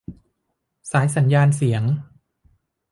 [0.91, 1.83] สายสัญญาณเสียง